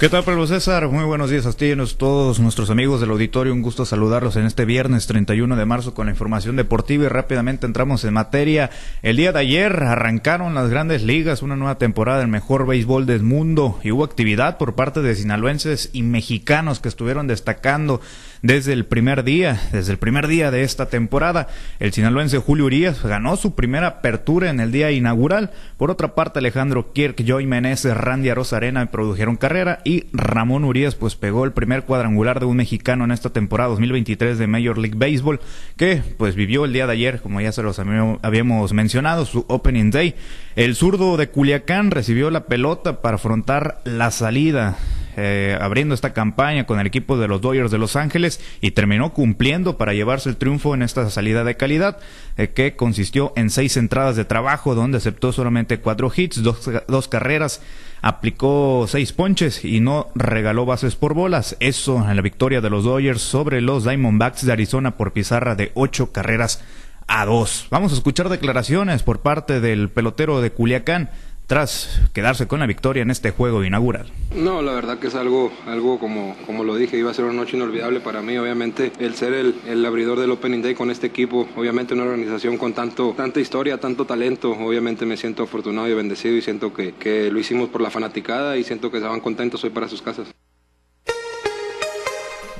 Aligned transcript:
¿Qué 0.00 0.08
tal, 0.08 0.24
Pablo 0.24 0.44
César? 0.48 0.88
Muy 0.88 1.04
buenos 1.04 1.30
días 1.30 1.46
a 1.46 1.52
ti 1.52 1.66
y 1.66 1.76
todos 1.96 2.40
nuestros 2.40 2.68
amigos 2.68 3.00
del 3.00 3.12
auditorio. 3.12 3.52
Un 3.52 3.62
gusto 3.62 3.84
saludarlos 3.84 4.34
en 4.34 4.44
este 4.44 4.64
viernes 4.64 5.06
31 5.06 5.54
de 5.54 5.64
marzo 5.64 5.94
con 5.94 6.06
la 6.06 6.12
información 6.12 6.56
deportiva 6.56 7.04
y 7.04 7.08
rápidamente 7.08 7.64
entramos 7.64 8.04
en 8.04 8.12
materia. 8.12 8.70
El 9.02 9.16
día 9.16 9.30
de 9.30 9.38
ayer 9.38 9.72
arrancaron 9.84 10.52
las 10.52 10.68
grandes 10.68 11.04
ligas, 11.04 11.42
una 11.42 11.54
nueva 11.54 11.78
temporada 11.78 12.18
del 12.18 12.28
mejor 12.28 12.66
béisbol 12.66 13.06
del 13.06 13.22
mundo 13.22 13.78
y 13.84 13.92
hubo 13.92 14.02
actividad 14.02 14.58
por 14.58 14.74
parte 14.74 15.00
de 15.00 15.14
sinaloenses 15.14 15.90
y 15.92 16.02
mexicanos 16.02 16.80
que 16.80 16.88
estuvieron 16.88 17.28
destacando 17.28 18.00
desde 18.42 18.74
el 18.74 18.84
primer 18.84 19.24
día, 19.24 19.58
desde 19.72 19.92
el 19.92 19.98
primer 19.98 20.26
día 20.26 20.50
de 20.50 20.64
esta 20.64 20.90
temporada. 20.90 21.48
El 21.78 21.92
sinaloense 21.92 22.38
Julio 22.38 22.66
Urias 22.66 23.02
ganó 23.02 23.36
su 23.36 23.54
primera 23.54 23.86
apertura 23.86 24.50
en 24.50 24.60
el 24.60 24.70
día 24.70 24.90
inaugural. 24.90 25.52
Por 25.78 25.90
otra 25.90 26.14
parte, 26.14 26.40
Alejandro 26.40 26.92
Kirk, 26.92 27.24
Joy 27.24 27.46
Meneses, 27.46 27.96
Randy 27.96 28.28
Arozarena 28.28 28.84
produjeron 28.90 29.36
carrera 29.36 29.80
y 29.84 30.04
Ramón 30.12 30.64
Urias 30.64 30.94
pues 30.94 31.14
pegó 31.16 31.44
el 31.44 31.52
primer 31.52 31.84
cuadrangular 31.84 32.40
de 32.40 32.46
un 32.46 32.56
mexicano 32.56 33.04
en 33.04 33.10
esta 33.10 33.30
temporada 33.30 33.70
2023 33.70 34.38
de 34.38 34.46
Major 34.46 34.78
League 34.78 34.96
Baseball 34.96 35.40
que 35.76 36.02
pues 36.16 36.34
vivió 36.34 36.64
el 36.64 36.72
día 36.72 36.86
de 36.86 36.92
ayer, 36.92 37.20
como 37.20 37.40
ya 37.40 37.52
se 37.52 37.62
los 37.62 37.78
habíamos 37.78 38.72
mencionado, 38.72 39.24
su 39.26 39.44
opening 39.48 39.90
day. 39.90 40.14
El 40.56 40.74
zurdo 40.74 41.16
de 41.16 41.28
Culiacán 41.28 41.90
recibió 41.90 42.30
la 42.30 42.46
pelota 42.46 43.02
para 43.02 43.16
afrontar 43.16 43.80
la 43.84 44.10
salida 44.10 44.76
eh, 45.16 45.56
abriendo 45.60 45.94
esta 45.94 46.12
campaña 46.12 46.66
con 46.66 46.80
el 46.80 46.86
equipo 46.86 47.16
de 47.16 47.28
los 47.28 47.40
Dodgers 47.40 47.70
de 47.70 47.78
Los 47.78 47.96
Ángeles 47.96 48.40
y 48.60 48.72
terminó 48.72 49.12
cumpliendo 49.12 49.76
para 49.76 49.94
llevarse 49.94 50.28
el 50.28 50.36
triunfo 50.36 50.74
en 50.74 50.82
esta 50.82 51.08
salida 51.10 51.44
de 51.44 51.56
calidad 51.56 51.98
eh, 52.36 52.48
que 52.48 52.76
consistió 52.76 53.32
en 53.36 53.50
seis 53.50 53.76
entradas 53.76 54.16
de 54.16 54.24
trabajo 54.24 54.74
donde 54.74 54.98
aceptó 54.98 55.32
solamente 55.32 55.78
cuatro 55.78 56.10
hits, 56.14 56.42
dos, 56.42 56.70
dos 56.88 57.08
carreras, 57.08 57.62
aplicó 58.02 58.86
seis 58.88 59.12
ponches 59.12 59.64
y 59.64 59.80
no 59.80 60.08
regaló 60.14 60.66
bases 60.66 60.96
por 60.96 61.14
bolas. 61.14 61.56
Eso 61.60 62.08
en 62.08 62.16
la 62.16 62.22
victoria 62.22 62.60
de 62.60 62.70
los 62.70 62.84
Dodgers 62.84 63.22
sobre 63.22 63.60
los 63.60 63.84
Diamondbacks 63.84 64.44
de 64.44 64.52
Arizona 64.52 64.96
por 64.96 65.12
pizarra 65.12 65.54
de 65.54 65.72
ocho 65.74 66.12
carreras 66.12 66.62
a 67.06 67.24
dos. 67.26 67.66
Vamos 67.70 67.92
a 67.92 67.96
escuchar 67.96 68.28
declaraciones 68.28 69.02
por 69.02 69.20
parte 69.20 69.60
del 69.60 69.90
pelotero 69.90 70.40
de 70.40 70.52
Culiacán 70.52 71.10
tras 71.46 72.00
quedarse 72.12 72.46
con 72.46 72.60
la 72.60 72.66
victoria 72.66 73.02
en 73.02 73.10
este 73.10 73.30
juego 73.30 73.64
inaugural. 73.64 74.06
No, 74.34 74.62
la 74.62 74.72
verdad 74.72 74.98
que 74.98 75.08
es 75.08 75.14
algo, 75.14 75.52
algo 75.66 75.98
como, 75.98 76.36
como 76.46 76.64
lo 76.64 76.76
dije, 76.76 76.96
iba 76.96 77.10
a 77.10 77.14
ser 77.14 77.24
una 77.24 77.34
noche 77.34 77.56
inolvidable 77.56 78.00
para 78.00 78.22
mí, 78.22 78.36
obviamente 78.36 78.92
el 78.98 79.14
ser 79.14 79.32
el, 79.34 79.54
el 79.66 79.84
abridor 79.84 80.18
del 80.18 80.30
Opening 80.30 80.62
Day 80.62 80.74
con 80.74 80.90
este 80.90 81.06
equipo, 81.06 81.48
obviamente 81.56 81.94
una 81.94 82.04
organización 82.04 82.56
con 82.58 82.72
tanto, 82.72 83.14
tanta 83.16 83.40
historia, 83.40 83.78
tanto 83.78 84.04
talento, 84.04 84.52
obviamente 84.52 85.06
me 85.06 85.16
siento 85.16 85.44
afortunado 85.44 85.88
y 85.88 85.94
bendecido 85.94 86.36
y 86.36 86.42
siento 86.42 86.72
que, 86.72 86.94
que 86.94 87.30
lo 87.30 87.38
hicimos 87.38 87.68
por 87.68 87.80
la 87.80 87.90
fanaticada 87.90 88.56
y 88.56 88.64
siento 88.64 88.90
que 88.90 88.98
estaban 88.98 89.20
contentos 89.20 89.62
hoy 89.64 89.70
para 89.70 89.88
sus 89.88 90.02
casas. 90.02 90.34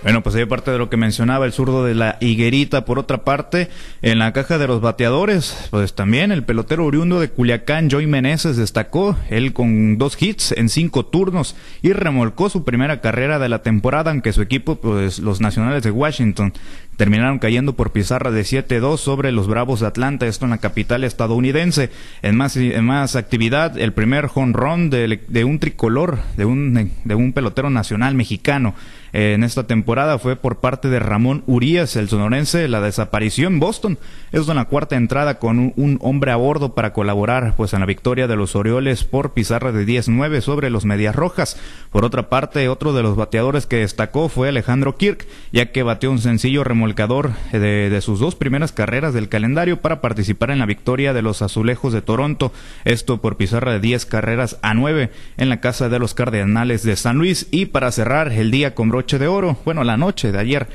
Bueno, 0.04 0.22
pues 0.22 0.34
ahí 0.34 0.44
parte 0.44 0.70
de 0.70 0.76
lo 0.76 0.90
que 0.90 0.98
mencionaba 0.98 1.46
el 1.46 1.54
zurdo 1.54 1.82
de 1.82 1.94
la 1.94 2.18
higuerita. 2.20 2.84
Por 2.84 2.98
otra 2.98 3.24
parte, 3.24 3.70
en 4.02 4.18
la 4.18 4.34
caja 4.34 4.58
de 4.58 4.66
los 4.66 4.82
bateadores, 4.82 5.68
pues 5.70 5.94
también 5.94 6.30
el 6.30 6.44
pelotero 6.44 6.84
oriundo 6.84 7.20
de 7.20 7.30
Culiacán, 7.30 7.88
Joy 7.88 8.06
Meneses, 8.06 8.58
destacó, 8.58 9.16
él 9.30 9.54
con 9.54 9.96
dos 9.96 10.20
hits 10.20 10.52
en 10.52 10.68
cinco 10.68 11.06
turnos 11.06 11.56
y 11.80 11.94
remolcó 11.94 12.50
su 12.50 12.64
primera 12.64 13.00
carrera 13.00 13.38
de 13.38 13.48
la 13.48 13.62
temporada, 13.62 14.10
aunque 14.10 14.34
su 14.34 14.42
equipo, 14.42 14.76
pues 14.76 15.20
los 15.20 15.40
nacionales 15.40 15.82
de 15.82 15.90
Washington, 15.90 16.52
terminaron 16.96 17.38
cayendo 17.38 17.74
por 17.74 17.92
pizarra 17.92 18.30
de 18.30 18.42
7-2 18.42 18.98
sobre 18.98 19.32
los 19.32 19.46
Bravos 19.46 19.80
de 19.80 19.86
Atlanta, 19.86 20.26
esto 20.26 20.44
en 20.44 20.50
la 20.50 20.58
capital 20.58 21.04
estadounidense. 21.04 21.90
En 22.22 22.36
más, 22.36 22.56
en 22.56 22.84
más 22.84 23.16
actividad, 23.16 23.78
el 23.78 23.92
primer 23.92 24.28
run 24.28 24.90
de, 24.90 25.20
de 25.26 25.44
un 25.44 25.58
tricolor, 25.58 26.18
de 26.36 26.44
un, 26.44 26.92
de 27.04 27.14
un 27.14 27.32
pelotero 27.32 27.70
nacional 27.70 28.14
mexicano 28.14 28.74
en 29.14 29.44
esta 29.44 29.68
temporada 29.68 30.18
fue 30.18 30.34
por 30.34 30.58
parte 30.58 30.88
de 30.88 30.98
Ramón 30.98 31.44
Urias, 31.46 31.94
el 31.94 32.08
sonorense, 32.08 32.66
la 32.66 32.80
desaparición 32.80 33.54
en 33.54 33.60
Boston. 33.60 33.96
Es 34.32 34.48
una 34.48 34.64
cuarta 34.64 34.96
entrada 34.96 35.38
con 35.38 35.72
un, 35.76 35.98
hombre 36.02 36.32
a 36.32 36.36
bordo 36.36 36.74
para 36.74 36.92
colaborar 36.92 37.54
pues 37.56 37.74
en 37.74 37.80
la 37.80 37.86
victoria 37.86 38.26
de 38.26 38.34
los 38.34 38.56
Orioles 38.56 39.04
por 39.04 39.32
pizarra 39.32 39.70
de 39.70 39.86
10-9 39.86 40.40
sobre 40.40 40.68
los 40.68 40.84
Medias 40.84 41.14
Rojas. 41.14 41.56
Por 41.92 42.04
otra 42.04 42.28
parte, 42.28 42.68
otro 42.68 42.92
de 42.92 43.04
los 43.04 43.14
bateadores 43.14 43.66
que 43.66 43.76
destacó 43.76 44.28
fue 44.28 44.48
Alejandro 44.48 44.96
Kirk, 44.96 45.28
ya 45.52 45.70
que 45.70 45.84
bateó 45.84 46.10
un 46.10 46.18
sencillo 46.18 46.64
remolcador 46.84 47.32
de, 47.50 47.88
de 47.88 48.00
sus 48.02 48.20
dos 48.20 48.34
primeras 48.34 48.70
carreras 48.70 49.14
del 49.14 49.30
calendario 49.30 49.80
para 49.80 50.02
participar 50.02 50.50
en 50.50 50.58
la 50.58 50.66
victoria 50.66 51.14
de 51.14 51.22
los 51.22 51.40
Azulejos 51.40 51.94
de 51.94 52.02
Toronto. 52.02 52.52
Esto 52.84 53.22
por 53.22 53.38
pizarra 53.38 53.72
de 53.72 53.80
10 53.80 54.04
carreras 54.04 54.58
a 54.60 54.74
9 54.74 55.10
en 55.38 55.48
la 55.48 55.60
casa 55.60 55.88
de 55.88 55.98
los 55.98 56.12
Cardenales 56.12 56.82
de 56.82 56.96
San 56.96 57.16
Luis. 57.16 57.48
Y 57.50 57.66
para 57.66 57.90
cerrar 57.90 58.32
el 58.32 58.50
día 58.50 58.74
con 58.74 58.90
de 58.94 59.26
oro, 59.26 59.56
bueno, 59.64 59.82
la 59.82 59.96
noche 59.96 60.30
de 60.30 60.38
ayer, 60.38 60.68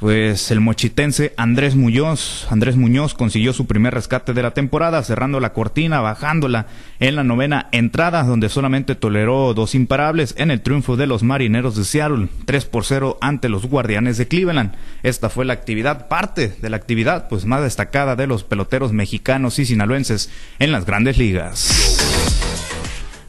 pues 0.00 0.50
el 0.50 0.60
mochitense 0.60 1.34
Andrés 1.36 1.76
Muñoz, 1.76 2.46
Andrés 2.50 2.76
Muñoz 2.76 3.12
consiguió 3.12 3.52
su 3.52 3.66
primer 3.66 3.92
rescate 3.92 4.32
de 4.32 4.42
la 4.42 4.52
temporada, 4.52 5.02
cerrando 5.02 5.40
la 5.40 5.52
cortina, 5.52 6.00
bajándola 6.00 6.66
en 7.00 7.16
la 7.16 7.22
novena 7.22 7.68
entrada, 7.70 8.22
donde 8.22 8.48
solamente 8.48 8.94
toleró 8.94 9.52
dos 9.52 9.74
imparables 9.74 10.34
en 10.38 10.50
el 10.50 10.62
triunfo 10.62 10.96
de 10.96 11.06
los 11.06 11.22
marineros 11.22 11.76
de 11.76 11.84
Seattle, 11.84 12.28
3 12.46 12.64
por 12.64 12.86
0 12.86 13.18
ante 13.20 13.50
los 13.50 13.66
guardianes 13.66 14.16
de 14.16 14.26
Cleveland. 14.26 14.74
Esta 15.02 15.28
fue 15.28 15.44
la 15.44 15.52
actividad, 15.52 16.08
parte 16.08 16.56
de 16.60 16.70
la 16.70 16.78
actividad 16.78 17.28
pues 17.28 17.44
más 17.44 17.62
destacada 17.62 18.16
de 18.16 18.26
los 18.26 18.42
peloteros 18.42 18.94
mexicanos 18.94 19.58
y 19.58 19.66
sinaloenses 19.66 20.30
en 20.58 20.72
las 20.72 20.86
grandes 20.86 21.18
ligas. 21.18 22.09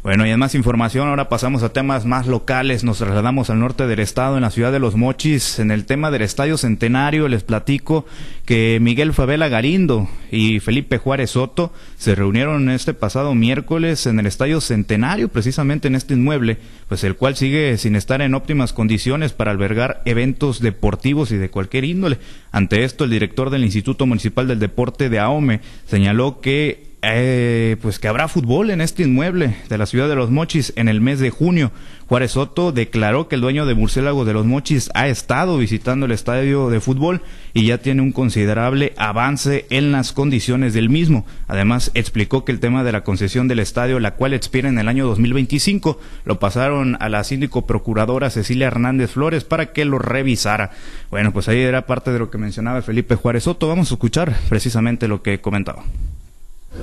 Bueno, 0.03 0.25
y 0.25 0.31
en 0.31 0.39
más 0.39 0.56
información, 0.56 1.07
ahora 1.07 1.29
pasamos 1.29 1.62
a 1.62 1.73
temas 1.73 2.07
más 2.07 2.25
locales. 2.25 2.84
Nos 2.84 2.97
trasladamos 2.97 3.51
al 3.51 3.59
norte 3.59 3.85
del 3.85 4.00
estado, 4.00 4.35
en 4.35 4.41
la 4.41 4.50
ciudad 4.50 4.72
de 4.72 4.79
Los 4.79 4.95
Mochis. 4.95 5.59
En 5.59 5.69
el 5.69 5.85
tema 5.85 6.09
del 6.09 6.23
Estadio 6.23 6.57
Centenario, 6.57 7.28
les 7.28 7.44
platico 7.44 8.07
que 8.44 8.79
Miguel 8.81 9.13
Favela 9.13 9.47
Garindo 9.47 10.09
y 10.31 10.59
Felipe 10.59 10.97
Juárez 10.97 11.29
Soto 11.29 11.72
se 12.00 12.16
reunieron 12.16 12.72
este 12.72 12.95
pasado 12.95 13.35
miércoles 13.35 14.07
en 14.07 14.19
el 14.19 14.25
Estadio 14.25 14.59
Centenario, 14.59 15.29
precisamente 15.29 15.88
en 15.88 15.94
este 15.94 16.16
inmueble, 16.16 16.57
pues 16.90 17.03
el 17.03 17.16
cual 17.16 17.35
sigue 17.35 17.78
sin 17.78 17.95
estar 17.95 18.23
en 18.23 18.34
óptimas 18.34 18.73
condiciones 18.73 19.34
para 19.34 19.51
albergar 19.51 20.01
eventos 20.06 20.61
deportivos 20.61 21.31
y 21.31 21.38
de 21.38 21.51
cualquier 21.51 21.84
índole. 21.84 22.17
Ante 22.51 22.85
esto, 22.85 23.03
el 23.03 23.11
director 23.11 23.51
del 23.51 23.66
Instituto 23.66 24.07
Municipal 24.07 24.47
del 24.47 24.57
Deporte 24.57 25.09
de 25.09 25.19
AOME 25.19 25.61
señaló 25.85 26.41
que 26.41 26.91
eh, 27.03 27.78
pues 27.81 27.97
que 27.97 28.07
habrá 28.07 28.28
fútbol 28.28 28.69
en 28.69 28.79
este 28.79 29.03
inmueble 29.03 29.56
de 29.69 29.78
la 29.78 29.88
ciudad 29.88 30.07
de 30.07 30.16
Los 30.16 30.29
Mochis 30.29 30.72
en 30.75 30.88
el 30.88 31.01
mes 31.01 31.19
de 31.19 31.31
junio. 31.31 31.72
Juárez 32.07 32.31
Soto 32.31 32.72
declaró 32.72 33.28
que 33.28 33.35
el 33.35 33.41
dueño 33.41 33.66
de 33.66 33.73
Murciélago 33.73 34.25
de 34.25 34.34
Los 34.34 34.45
Mochis 34.45 34.91
ha 34.94 35.07
estado 35.07 35.57
visitando 35.57 36.06
el 36.06 36.11
estadio 36.11 36.69
de 36.69 36.79
fútbol 36.79 37.22
y 37.53 37.66
ya 37.66 37.79
tiene 37.79 38.01
un 38.01 38.11
considerable 38.11 38.94
avance 38.97 39.66
en 39.69 39.91
las 39.91 40.11
condiciones 40.11 40.73
del 40.73 40.90
mismo. 40.90 41.25
Además, 41.47 41.90
explicó 41.94 42.45
que 42.45 42.51
el 42.51 42.59
tema 42.59 42.84
de 42.84 42.91
la 42.91 43.03
concesión 43.03 43.47
del 43.47 43.59
estadio, 43.59 44.00
la 44.00 44.16
cual 44.16 44.34
expira 44.34 44.69
en 44.69 44.78
el 44.78 44.88
año 44.88 45.07
2025, 45.07 46.00
lo 46.25 46.40
pasaron 46.40 46.97
a 47.00 47.09
la 47.09 47.23
síndico 47.23 47.66
procuradora 47.66 48.29
Cecilia 48.29 48.67
Hernández 48.67 49.11
Flores 49.11 49.44
para 49.44 49.72
que 49.72 49.85
lo 49.85 49.97
revisara. 49.97 50.72
Bueno, 51.09 51.31
pues 51.31 51.47
ahí 51.47 51.59
era 51.59 51.85
parte 51.85 52.11
de 52.11 52.19
lo 52.19 52.29
que 52.29 52.38
mencionaba 52.38 52.81
Felipe 52.81 53.16
Juárez 53.16 53.44
Soto. 53.44 53.69
Vamos 53.69 53.90
a 53.90 53.95
escuchar 53.95 54.35
precisamente 54.50 55.07
lo 55.07 55.23
que 55.23 55.40
comentaba. 55.40 55.84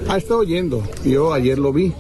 Ha 0.09 0.17
estado 0.17 0.43
yendo, 0.43 0.83
yo 1.05 1.33
ayer 1.33 1.59
lo 1.59 1.73
vi. 1.73 1.93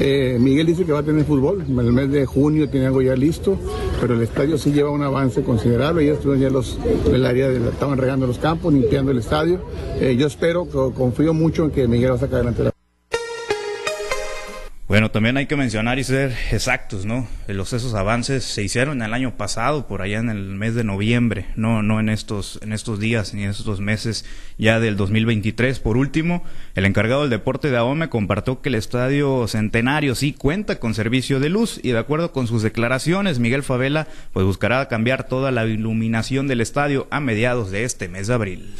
Eh, 0.00 0.38
Miguel 0.40 0.66
dice 0.66 0.84
que 0.84 0.92
va 0.92 1.00
a 1.00 1.02
tener 1.02 1.24
fútbol, 1.24 1.64
en 1.68 1.78
el 1.78 1.92
mes 1.92 2.10
de 2.10 2.24
junio 2.24 2.68
tiene 2.70 2.86
algo 2.86 3.02
ya 3.02 3.16
listo, 3.16 3.58
pero 4.00 4.14
el 4.14 4.22
estadio 4.22 4.56
sí 4.58 4.72
lleva 4.72 4.90
un 4.90 5.02
avance 5.02 5.42
considerable, 5.42 6.06
ya 6.06 6.12
estuvieron 6.12 6.40
ya 6.40 6.50
los, 6.50 6.78
el 7.12 7.26
área 7.26 7.48
de, 7.48 7.68
estaban 7.68 7.98
regando 7.98 8.26
los 8.26 8.38
campos, 8.38 8.72
limpiando 8.72 9.10
el 9.10 9.18
estadio. 9.18 9.60
Eh, 10.00 10.16
yo 10.16 10.28
espero, 10.28 10.66
confío 10.66 11.34
mucho 11.34 11.64
en 11.64 11.70
que 11.72 11.88
Miguel 11.88 12.12
va 12.12 12.14
a 12.14 12.18
sacar 12.18 12.36
adelante 12.36 12.64
la 12.64 12.77
bueno, 14.98 15.12
también 15.12 15.36
hay 15.36 15.46
que 15.46 15.54
mencionar 15.54 16.00
y 16.00 16.02
ser 16.02 16.36
exactos, 16.50 17.06
¿no? 17.06 17.28
Los 17.46 17.72
esos 17.72 17.94
avances 17.94 18.42
se 18.42 18.64
hicieron 18.64 19.00
el 19.00 19.14
año 19.14 19.36
pasado, 19.36 19.86
por 19.86 20.02
allá 20.02 20.18
en 20.18 20.28
el 20.28 20.42
mes 20.56 20.74
de 20.74 20.82
noviembre, 20.82 21.46
no, 21.54 21.84
no 21.84 22.00
en 22.00 22.08
estos, 22.08 22.58
en 22.64 22.72
estos 22.72 22.98
días 22.98 23.32
ni 23.32 23.44
en 23.44 23.50
estos 23.50 23.78
meses 23.78 24.24
ya 24.58 24.80
del 24.80 24.96
2023. 24.96 25.78
Por 25.78 25.98
último, 25.98 26.42
el 26.74 26.84
encargado 26.84 27.20
del 27.20 27.30
deporte 27.30 27.70
de 27.70 27.76
AOME 27.76 28.08
compartió 28.08 28.60
que 28.60 28.70
el 28.70 28.74
estadio 28.74 29.46
Centenario 29.46 30.16
sí 30.16 30.32
cuenta 30.32 30.80
con 30.80 30.94
servicio 30.94 31.38
de 31.38 31.48
luz 31.48 31.78
y 31.80 31.92
de 31.92 31.98
acuerdo 32.00 32.32
con 32.32 32.48
sus 32.48 32.64
declaraciones, 32.64 33.38
Miguel 33.38 33.62
Favela 33.62 34.08
pues 34.32 34.46
buscará 34.46 34.88
cambiar 34.88 35.28
toda 35.28 35.52
la 35.52 35.64
iluminación 35.64 36.48
del 36.48 36.60
estadio 36.60 37.06
a 37.12 37.20
mediados 37.20 37.70
de 37.70 37.84
este 37.84 38.08
mes 38.08 38.26
de 38.26 38.34
abril. 38.34 38.74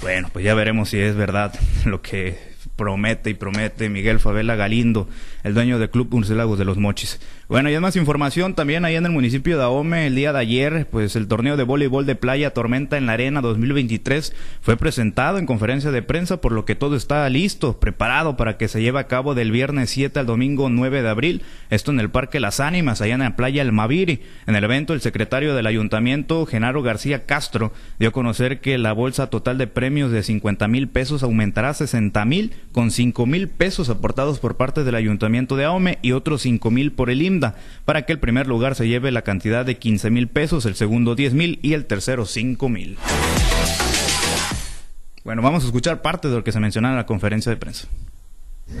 Bueno, 0.00 0.30
pues 0.32 0.42
ya 0.42 0.54
veremos 0.54 0.88
si 0.88 0.98
es 1.00 1.16
verdad 1.16 1.52
lo 1.84 2.00
que 2.00 2.49
promete 2.80 3.28
y 3.28 3.34
promete 3.34 3.90
Miguel 3.90 4.20
Favela 4.20 4.56
Galindo, 4.56 5.06
el 5.44 5.52
dueño 5.52 5.78
del 5.78 5.90
Club 5.90 6.08
Murciélagos 6.10 6.58
de 6.58 6.64
los 6.64 6.78
Mochis. 6.78 7.20
Bueno, 7.46 7.68
y 7.68 7.74
hay 7.74 7.80
más 7.80 7.96
información 7.96 8.54
también 8.54 8.86
ahí 8.86 8.96
en 8.96 9.04
el 9.04 9.12
municipio 9.12 9.58
de 9.58 9.64
Ahome 9.64 10.06
el 10.06 10.14
día 10.14 10.32
de 10.32 10.38
ayer, 10.38 10.88
pues 10.90 11.14
el 11.14 11.28
torneo 11.28 11.58
de 11.58 11.64
voleibol 11.64 12.06
de 12.06 12.14
playa 12.14 12.54
Tormenta 12.54 12.96
en 12.96 13.04
la 13.04 13.12
Arena 13.12 13.42
2023 13.42 14.32
fue 14.62 14.78
presentado 14.78 15.36
en 15.36 15.44
conferencia 15.44 15.90
de 15.90 16.00
prensa, 16.00 16.40
por 16.40 16.52
lo 16.52 16.64
que 16.64 16.74
todo 16.74 16.96
está 16.96 17.28
listo, 17.28 17.78
preparado 17.78 18.38
para 18.38 18.56
que 18.56 18.68
se 18.68 18.80
lleve 18.80 18.98
a 18.98 19.08
cabo 19.08 19.34
del 19.34 19.50
viernes 19.50 19.90
7 19.90 20.20
al 20.20 20.26
domingo 20.26 20.70
9 20.70 21.02
de 21.02 21.08
abril, 21.10 21.42
esto 21.68 21.90
en 21.90 22.00
el 22.00 22.08
Parque 22.08 22.40
Las 22.40 22.60
Ánimas, 22.60 23.02
allá 23.02 23.12
en 23.14 23.20
la 23.20 23.36
playa 23.36 23.60
El 23.60 23.72
Maviri. 23.72 24.22
En 24.46 24.56
el 24.56 24.64
evento, 24.64 24.94
el 24.94 25.02
secretario 25.02 25.54
del 25.54 25.66
ayuntamiento, 25.66 26.46
Genaro 26.46 26.82
García 26.82 27.26
Castro, 27.26 27.74
dio 27.98 28.08
a 28.08 28.12
conocer 28.12 28.60
que 28.60 28.78
la 28.78 28.94
bolsa 28.94 29.26
total 29.28 29.58
de 29.58 29.66
premios 29.66 30.12
de 30.12 30.22
50 30.22 30.66
mil 30.68 30.88
pesos 30.88 31.22
aumentará 31.22 31.70
a 31.70 31.74
60 31.74 32.24
mil, 32.24 32.52
con 32.72 32.90
5 32.90 33.26
mil 33.26 33.48
pesos 33.48 33.88
aportados 33.88 34.38
por 34.38 34.56
parte 34.56 34.84
del 34.84 34.94
ayuntamiento 34.94 35.56
de 35.56 35.64
Ahome 35.64 35.98
y 36.02 36.12
otros 36.12 36.42
5 36.42 36.70
mil 36.70 36.92
por 36.92 37.10
el 37.10 37.22
IMDA 37.22 37.56
para 37.84 38.06
que 38.06 38.12
el 38.12 38.18
primer 38.18 38.46
lugar 38.46 38.74
se 38.74 38.88
lleve 38.88 39.10
la 39.10 39.22
cantidad 39.22 39.64
de 39.64 39.78
15 39.78 40.10
mil 40.10 40.28
pesos, 40.28 40.66
el 40.66 40.74
segundo 40.74 41.14
10 41.14 41.34
mil 41.34 41.58
y 41.62 41.72
el 41.72 41.86
tercero 41.86 42.26
5 42.26 42.68
mil. 42.68 42.96
Bueno, 45.24 45.42
vamos 45.42 45.64
a 45.64 45.66
escuchar 45.66 46.00
parte 46.02 46.28
de 46.28 46.36
lo 46.36 46.44
que 46.44 46.52
se 46.52 46.60
menciona 46.60 46.90
en 46.90 46.96
la 46.96 47.06
conferencia 47.06 47.50
de 47.50 47.56
prensa. 47.56 47.88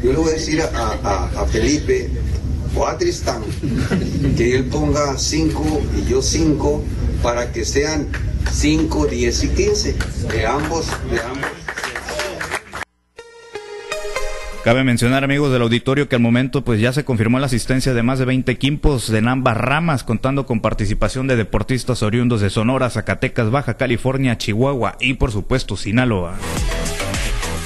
Yo 0.02 0.12
le 0.12 0.18
voy 0.18 0.30
a 0.30 0.34
decir 0.34 0.62
a, 0.62 1.46
Felipe 1.46 2.10
o 2.76 2.86
a 2.86 2.96
Tristán 2.96 3.42
que 4.36 4.56
él 4.56 4.64
ponga 4.66 5.18
5 5.18 5.82
y 5.98 6.10
yo 6.10 6.22
5 6.22 6.84
para 7.22 7.52
que 7.52 7.64
sean 7.64 8.08
5, 8.50 9.06
10 9.06 9.44
y 9.44 9.48
15 9.48 9.96
de 10.32 10.46
ambos, 10.46 10.86
de 11.10 11.20
ambos. 11.20 11.59
Cabe 14.70 14.84
mencionar, 14.84 15.24
amigos 15.24 15.50
del 15.50 15.62
auditorio, 15.62 16.08
que 16.08 16.14
al 16.14 16.22
momento 16.22 16.62
pues 16.62 16.80
ya 16.80 16.92
se 16.92 17.04
confirmó 17.04 17.40
la 17.40 17.46
asistencia 17.46 17.92
de 17.92 18.04
más 18.04 18.20
de 18.20 18.24
20 18.24 18.52
equipos 18.52 19.10
de 19.10 19.18
ambas 19.18 19.56
ramas, 19.56 20.04
contando 20.04 20.46
con 20.46 20.60
participación 20.60 21.26
de 21.26 21.34
deportistas 21.34 22.04
oriundos 22.04 22.40
de 22.40 22.50
Sonora, 22.50 22.88
Zacatecas, 22.88 23.50
Baja 23.50 23.76
California, 23.76 24.38
Chihuahua 24.38 24.96
y 25.00 25.14
por 25.14 25.32
supuesto 25.32 25.76
Sinaloa. 25.76 26.38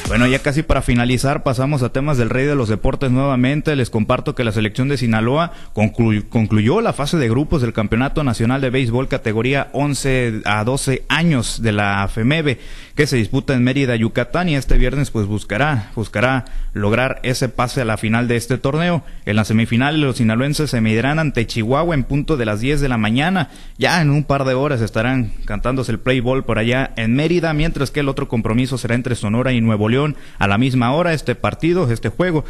Bueno, 0.06 0.26
ya 0.26 0.40
casi 0.40 0.62
para 0.62 0.82
finalizar, 0.82 1.42
pasamos 1.42 1.82
a 1.82 1.88
temas 1.88 2.18
del 2.18 2.28
rey 2.28 2.44
de 2.44 2.54
los 2.54 2.68
deportes 2.68 3.10
nuevamente. 3.10 3.74
Les 3.74 3.88
comparto 3.88 4.34
que 4.34 4.44
la 4.44 4.52
selección 4.52 4.86
de 4.88 4.98
Sinaloa 4.98 5.52
concluyó 5.72 6.82
la 6.82 6.92
fase 6.92 7.16
de 7.16 7.30
grupos 7.30 7.62
del 7.62 7.72
Campeonato 7.72 8.22
Nacional 8.22 8.60
de 8.60 8.68
Béisbol 8.68 9.08
categoría 9.08 9.68
11 9.72 10.42
a 10.44 10.62
12 10.62 11.04
años 11.08 11.62
de 11.62 11.72
la 11.72 12.06
FEMEBE, 12.06 12.60
que 12.94 13.06
se 13.06 13.16
disputa 13.16 13.54
en 13.54 13.64
Mérida, 13.64 13.96
Yucatán, 13.96 14.50
y 14.50 14.56
este 14.56 14.76
viernes 14.76 15.10
pues 15.10 15.26
buscará, 15.26 15.90
buscará 15.96 16.44
lograr 16.74 17.20
ese 17.22 17.48
pase 17.48 17.80
a 17.80 17.86
la 17.86 17.96
final 17.96 18.28
de 18.28 18.36
este 18.36 18.58
torneo. 18.58 19.02
En 19.24 19.36
la 19.36 19.44
semifinal 19.44 20.02
los 20.02 20.18
sinaloenses 20.18 20.70
se 20.70 20.82
medirán 20.82 21.18
ante 21.18 21.46
Chihuahua 21.46 21.94
en 21.94 22.04
punto 22.04 22.36
de 22.36 22.44
las 22.44 22.60
10 22.60 22.82
de 22.82 22.90
la 22.90 22.98
mañana. 22.98 23.48
Ya 23.78 24.02
en 24.02 24.10
un 24.10 24.24
par 24.24 24.44
de 24.44 24.52
horas 24.52 24.82
estarán 24.82 25.32
cantándose 25.46 25.92
el 25.92 25.98
play 25.98 26.20
ball 26.20 26.44
por 26.44 26.58
allá 26.58 26.92
en 26.96 27.14
Mérida, 27.14 27.54
mientras 27.54 27.90
que 27.90 28.00
el 28.00 28.10
otro 28.10 28.28
compromiso 28.28 28.76
será 28.76 28.94
entre 28.94 29.14
Sonora 29.14 29.52
y 29.52 29.62
Nuevo 29.62 29.88
León 29.88 29.93
a 30.38 30.46
la 30.46 30.58
misma 30.58 30.92
hora 30.92 31.12
este 31.12 31.34
partido, 31.34 31.90
este 31.90 32.08
juego, 32.08 32.44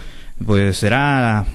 pues 0.44 0.78
será 0.78 1.46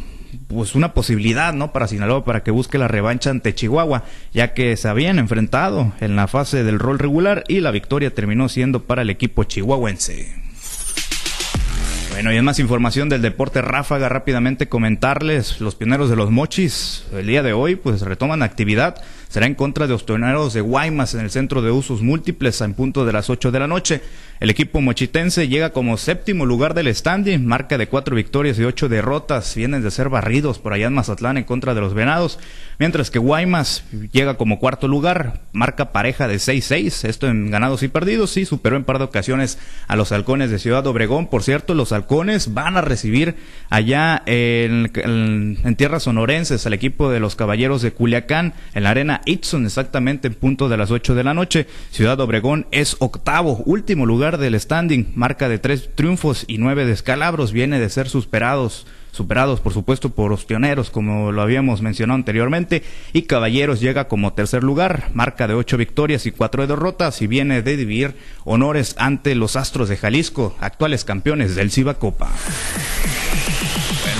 pues 0.47 0.75
una 0.75 0.93
posibilidad, 0.93 1.53
¿no? 1.53 1.71
Para 1.71 1.87
Sinaloa 1.87 2.23
para 2.23 2.43
que 2.43 2.51
busque 2.51 2.77
la 2.77 2.87
revancha 2.87 3.29
ante 3.29 3.53
Chihuahua, 3.53 4.03
ya 4.33 4.53
que 4.53 4.75
se 4.77 4.87
habían 4.87 5.19
enfrentado 5.19 5.93
en 5.99 6.15
la 6.15 6.27
fase 6.27 6.63
del 6.63 6.79
rol 6.79 6.99
regular 6.99 7.43
y 7.47 7.61
la 7.61 7.71
victoria 7.71 8.13
terminó 8.13 8.49
siendo 8.49 8.83
para 8.83 9.01
el 9.01 9.09
equipo 9.09 9.43
chihuahuense. 9.43 10.49
Bueno, 12.11 12.33
y 12.33 12.37
en 12.37 12.43
más 12.43 12.59
información 12.59 13.07
del 13.07 13.21
deporte 13.21 13.61
ráfaga, 13.61 14.09
rápidamente 14.09 14.67
comentarles, 14.67 15.61
los 15.61 15.75
pioneros 15.75 16.09
de 16.09 16.17
los 16.17 16.31
mochis, 16.31 17.05
el 17.13 17.27
día 17.27 17.43
de 17.43 17.53
hoy, 17.53 17.75
pues 17.75 18.01
retoman 18.01 18.43
actividad 18.43 19.01
será 19.29 19.45
en 19.45 19.55
contra 19.55 19.87
de 19.87 19.93
los 19.93 20.05
torneros 20.05 20.53
de 20.53 20.61
Guaymas 20.61 21.13
en 21.13 21.21
el 21.21 21.29
centro 21.29 21.61
de 21.61 21.71
usos 21.71 22.01
múltiples 22.01 22.59
en 22.61 22.73
punto 22.73 23.05
de 23.05 23.13
las 23.13 23.29
8 23.29 23.51
de 23.51 23.59
la 23.59 23.67
noche. 23.67 24.01
El 24.39 24.49
equipo 24.49 24.79
mochitense 24.79 25.49
llega 25.49 25.71
como 25.71 25.97
séptimo 25.97 26.45
lugar 26.45 26.73
del 26.73 26.93
standing, 26.95 27.45
marca 27.45 27.77
de 27.77 27.87
cuatro 27.87 28.15
victorias 28.15 28.57
y 28.57 28.63
ocho 28.63 28.87
derrotas, 28.87 29.53
vienen 29.53 29.83
de 29.83 29.91
ser 29.91 30.07
barridos 30.07 30.59
por 30.59 30.71
allá 30.71 30.87
en 30.87 30.93
Mazatlán 30.93 31.37
en 31.37 31.43
contra 31.43 31.73
de 31.73 31.81
los 31.81 31.93
Venados, 31.93 32.39
mientras 32.77 33.11
que 33.11 33.19
Guaymas 33.19 33.83
llega 34.13 34.37
como 34.37 34.57
cuarto 34.57 34.87
lugar, 34.87 35.41
marca 35.51 35.91
pareja 35.91 36.29
de 36.29 36.35
6-6, 36.35 37.07
esto 37.07 37.27
en 37.27 37.51
ganados 37.51 37.83
y 37.83 37.89
perdidos, 37.89 38.31
sí, 38.31 38.45
superó 38.45 38.77
en 38.77 38.85
par 38.85 38.97
de 38.97 39.03
ocasiones 39.03 39.59
a 39.89 39.97
los 39.97 40.13
halcones 40.13 40.51
de 40.51 40.59
Ciudad 40.59 40.87
Obregón, 40.87 41.27
por 41.27 41.43
cierto, 41.43 41.73
los 41.73 41.91
halcones 41.91 42.53
van 42.53 42.77
a 42.77 42.81
recibir 42.81 43.35
allá 43.69 44.23
en, 44.25 44.89
en 44.95 45.75
tierras 45.75 46.03
sonorenses 46.03 46.65
al 46.65 46.73
equipo 46.73 47.11
de 47.11 47.19
los 47.19 47.35
caballeros 47.35 47.81
de 47.81 47.91
Culiacán 47.91 48.53
en 48.73 48.83
la 48.83 48.91
arena 48.91 49.18
Itson 49.25 49.65
exactamente 49.65 50.27
en 50.27 50.33
punto 50.33 50.69
de 50.69 50.77
las 50.77 50.91
8 50.91 51.15
de 51.15 51.23
la 51.23 51.33
noche. 51.33 51.67
Ciudad 51.91 52.19
Obregón 52.19 52.67
es 52.71 52.95
octavo, 52.99 53.63
último 53.65 54.05
lugar 54.05 54.37
del 54.37 54.59
standing, 54.59 55.11
marca 55.15 55.49
de 55.49 55.59
tres 55.59 55.89
triunfos 55.95 56.45
y 56.47 56.57
nueve 56.57 56.85
descalabros, 56.85 57.51
viene 57.51 57.79
de 57.79 57.89
ser 57.89 58.09
superados 58.09 58.85
superados 59.11 59.59
por 59.59 59.73
supuesto 59.73 60.11
por 60.11 60.29
los 60.29 60.45
pioneros, 60.45 60.89
como 60.89 61.31
lo 61.31 61.41
habíamos 61.41 61.81
mencionado 61.81 62.15
anteriormente, 62.15 62.83
y 63.13 63.23
Caballeros 63.23 63.79
llega 63.79 64.07
como 64.07 64.33
tercer 64.33 64.63
lugar, 64.63 65.09
marca 65.13 65.47
de 65.47 65.55
ocho 65.55 65.77
victorias 65.77 66.25
y 66.25 66.31
cuatro 66.31 66.65
derrotas, 66.67 67.21
y 67.21 67.27
viene 67.27 67.61
de 67.61 67.77
dividir 67.77 68.15
honores 68.45 68.95
ante 68.97 69.35
los 69.35 69.55
Astros 69.55 69.89
de 69.89 69.97
Jalisco, 69.97 70.55
actuales 70.59 71.03
campeones 71.03 71.55
del 71.55 71.71
Ciba 71.71 71.95
Copa. 71.95 72.29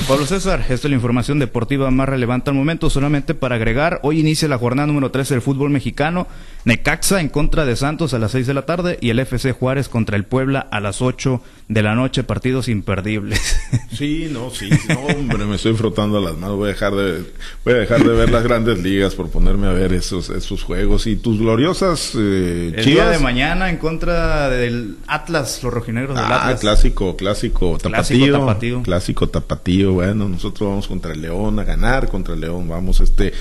Pablo 0.10 0.26
César, 0.26 0.62
esta 0.62 0.74
es 0.74 0.86
la 0.86 0.96
información 0.96 1.38
deportiva 1.38 1.92
más 1.92 2.10
relevante 2.10 2.50
al 2.50 2.56
momento. 2.56 2.90
Solamente 2.90 3.36
para 3.36 3.58
agregar, 3.58 4.00
hoy 4.02 4.20
inicia 4.20 4.48
la 4.48 4.58
jornada 4.58 4.88
número 4.88 5.12
13 5.12 5.36
del 5.36 5.44
fútbol 5.44 5.70
mexicano. 5.70 6.26
Necaxa 6.66 7.22
en 7.22 7.30
contra 7.30 7.64
de 7.64 7.76
Santos 7.76 8.16
a 8.16 8.18
las 8.18 8.32
6 8.32 8.48
de 8.48 8.56
la 8.56 8.66
tarde 8.66 8.98
y 9.02 9.12
el 9.12 9.20
FC 9.20 9.52
Juárez 9.52 9.88
contra 9.88 10.18
el 10.18 10.24
Puebla 10.24 10.62
a 10.72 10.80
las 10.80 11.04
8 11.04 11.44
de 11.70 11.84
la 11.84 11.96
noche. 11.96 12.24
Partidos 12.24 12.68
imperdibles. 12.68 13.58
Sí, 14.00 14.30
no, 14.32 14.50
sí, 14.50 14.70
no, 14.88 15.02
hombre, 15.02 15.44
me 15.44 15.58
estoy 15.58 15.74
frotando 15.74 16.22
las 16.22 16.38
manos. 16.38 16.56
Voy 16.56 16.70
a 16.70 16.72
dejar 16.72 16.96
de, 16.96 17.26
voy 17.66 17.74
a 17.74 17.78
dejar 17.80 18.02
de 18.02 18.14
ver 18.14 18.32
las 18.32 18.44
grandes 18.44 18.80
ligas 18.82 19.14
por 19.14 19.30
ponerme 19.30 19.68
a 19.68 19.74
ver 19.74 19.92
esos, 19.92 20.30
esos 20.30 20.64
juegos 20.64 21.06
y 21.06 21.18
tus 21.18 21.38
gloriosas 21.38 22.14
eh, 22.16 22.72
El 22.78 22.86
día 22.86 23.10
de 23.10 23.20
mañana 23.20 23.70
en 23.70 23.76
contra 23.76 24.50
del 24.50 25.00
Atlas, 25.06 25.62
los 25.64 25.74
rojinegros 25.74 26.16
del 26.16 26.24
ah, 26.24 26.44
Atlas. 26.44 26.62
clásico, 26.62 27.18
clásico, 27.18 27.78
tapatío. 27.78 27.92
Clásico 27.92 28.40
tapatío. 28.40 28.84
Clásico 28.84 29.28
tapatío 29.28 29.94
bueno, 29.94 30.30
nosotros 30.30 30.70
vamos 30.70 30.88
contra 30.88 31.12
el 31.12 31.22
León 31.22 31.60
a 31.60 31.66
ganar, 31.66 32.08
contra 32.08 32.36
el 32.36 32.40
León 32.40 32.70
vamos 32.70 33.02
este, 33.02 33.34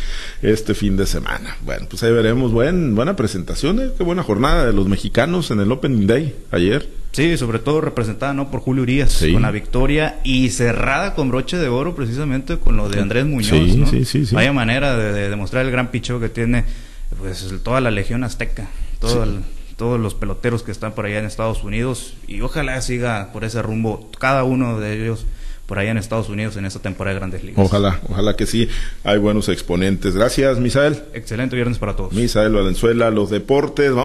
este 0.42 0.74
fin 0.74 0.96
de 0.96 1.06
semana. 1.06 1.56
Bueno, 1.62 1.86
pues 1.88 2.02
ahí 2.02 2.12
veremos, 2.12 2.50
Buen, 2.50 2.96
buena 2.96 3.14
presentación, 3.14 3.78
¿eh? 3.78 3.90
qué 3.96 4.02
buena 4.02 4.24
jornada 4.24 4.66
de 4.66 4.72
los 4.72 4.88
mexicanos 4.88 5.52
en 5.52 5.60
el 5.60 5.70
Opening 5.70 6.08
Day 6.08 6.34
ayer. 6.50 6.98
Sí, 7.18 7.36
sobre 7.36 7.58
todo 7.58 7.80
representada 7.80 8.32
¿no? 8.32 8.48
por 8.48 8.60
Julio 8.60 8.84
Urias 8.84 9.24
con 9.32 9.42
la 9.42 9.50
victoria 9.50 10.20
y 10.22 10.50
cerrada 10.50 11.16
con 11.16 11.30
broche 11.30 11.56
de 11.56 11.66
oro 11.66 11.96
precisamente 11.96 12.58
con 12.58 12.76
lo 12.76 12.88
de 12.88 13.00
Andrés 13.00 13.26
Muñoz. 13.26 13.90
Sí, 13.90 14.04
sí, 14.04 14.24
sí, 14.24 14.34
Vaya 14.36 14.52
manera 14.52 14.96
de, 14.96 15.28
demostrar 15.28 15.66
el 15.66 15.72
gran 15.72 15.90
picheo 15.90 16.20
que 16.20 16.28
tiene 16.28 16.64
pues 17.18 17.52
toda 17.64 17.80
la 17.80 17.90
legión 17.90 18.22
azteca, 18.22 18.68
todos 19.00 19.98
los 19.98 20.14
peloteros 20.14 20.62
que 20.62 20.70
están 20.70 20.92
por 20.92 21.06
allá 21.06 21.18
en 21.18 21.24
Estados 21.24 21.64
Unidos 21.64 22.14
y 22.28 22.40
ojalá 22.40 22.80
siga 22.82 23.30
por 23.32 23.42
ese 23.42 23.62
rumbo 23.62 24.12
cada 24.20 24.44
uno 24.44 24.78
de 24.78 25.02
ellos 25.02 25.26
por 25.68 25.78
allá 25.78 25.90
en 25.90 25.98
Estados 25.98 26.30
Unidos 26.30 26.56
en 26.56 26.64
esta 26.64 26.80
temporada 26.80 27.12
de 27.12 27.20
Grandes 27.20 27.44
Ligas. 27.44 27.62
Ojalá, 27.62 28.00
ojalá 28.08 28.36
que 28.36 28.46
sí. 28.46 28.70
Hay 29.04 29.18
buenos 29.18 29.50
exponentes. 29.50 30.14
Gracias, 30.14 30.58
Misael. 30.58 31.02
Excelente 31.12 31.56
viernes 31.56 31.78
para 31.78 31.94
todos. 31.94 32.14
Misael 32.14 32.52
Valenzuela, 32.54 33.10
los 33.10 33.28
deportes. 33.28 33.92